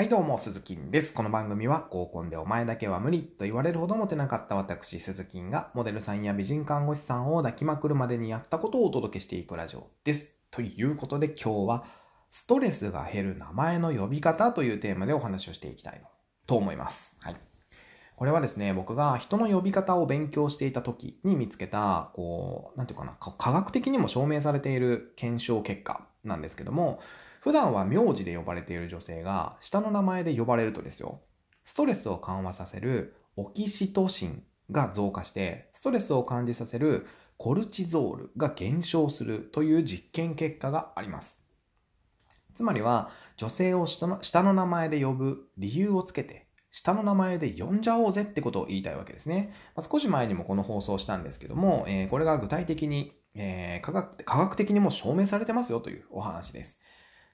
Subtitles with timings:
[0.00, 1.12] はいどうも、鈴木です。
[1.12, 10.30] この番組は合コンでお前だけは無理と言われるほどモテなかった私、鈴木がモデルさんや美人看護師さんを抱きまくるまでにやったことをお届けしていくラジオです。
[10.50, 11.84] ということで今日は
[12.30, 16.02] ストレスが減る名前の呼び方というテーマでお話をしていきたい
[16.46, 17.14] と思います。
[17.20, 17.36] はい。
[18.16, 27.00] これはですね、僕が人の呼び方を勉強していた時に見つけた、こう、なんていうかな、科学的にも証明されている検証結果なんですけども、
[27.40, 31.20] 普段は名字で呼ばれている女性が下の名前で呼ばれるとですよ、
[31.64, 37.06] ストレスを緩和させるオキシトシンが増加して、ストレスを感じさせる
[37.38, 41.38] コルチゾールが減少するという実験結果があります。
[42.54, 49.54] つまりは、女性を下の下の名前で呼ぶ理由をつけて、下の名前で呼んじゃおうぜってことを言いたいわけですね。
[49.74, 56.78] まあ、少し前にもこの放送したんですけども、えー、これが具体的に、えー、科学科学的にも証明されてますよというお話です。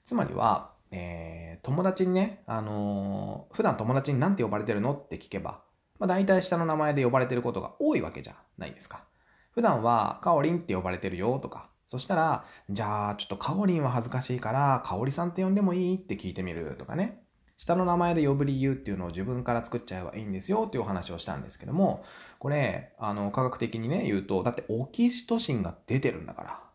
[0.07, 5.61] つまりは、えー、友達にね、あのー、普段友達に何て呼ばれてるのって聞けば、
[5.99, 9.03] まあ、大体下の名前で呼ばれてることが多いわけじゃないですか。
[9.51, 17.21] 普段は、かおりんって呼ばれてるよとか、そしたら、じゃあ、ちょっとかおりんは恥ずかしいから、かおりさんって呼んでもいいって聞いてみるとかね。
[17.57, 22.05] 下の名前で呼ぶ理由っていうのを自分から作っちゃえばいいんですよっていうお話をしたんですけども、
[22.39, 26.66] これ、あの、科学的にね、言うと、だってオキシトシンが出てるんだから、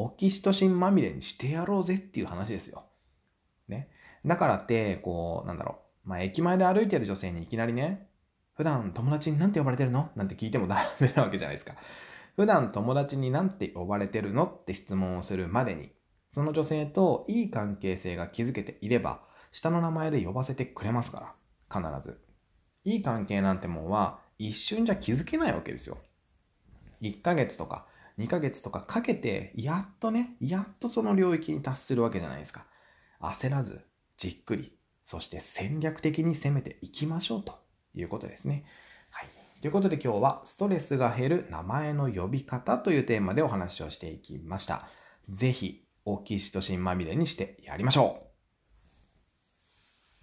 [0.00, 2.84] オキシトシンまみれにしてやろうぜっていう話ですよ。
[3.66, 3.90] ね。
[4.24, 6.08] だからって、こう、なんだろう。
[6.08, 8.08] まあ、駅前で歩いてる女性にいきなりね、
[8.54, 10.10] 普段友達に何て呼ばれてるの？
[10.14, 11.74] なんて聞いてもダメなわけじゃないですか。
[12.36, 14.46] 普段友達に何て呼ばれてるの？
[14.46, 15.90] って質問をするまでに、
[16.32, 21.34] その女性といい関係性が築けていれば、下の名前で呼ばせてくれますか
[21.70, 21.82] ら。
[21.90, 22.20] 必ず。
[22.84, 25.98] いい関係なんてもんは一瞬じゃ気づけないわけですよ。
[27.02, 27.86] 1ヶ月とか
[28.18, 32.66] 2ヶ月とかかけて、やっとね、やっとその領域に達するわけじゃないですか。
[33.20, 33.80] 焦らず、
[34.16, 37.58] じっくり、そして戦略的に攻めていきましょうと
[37.94, 38.64] いうことですね。
[39.10, 39.28] はい。
[39.60, 44.88] ということで今日はストレスが減る名前の呼び方というテーマでお話をしていきました。
[45.30, 48.27] ぜひ、オキシトシンまみれにしてやりましょう